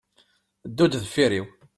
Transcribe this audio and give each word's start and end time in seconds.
Ddu-d 0.69 0.93
deffr-iw. 1.01 1.47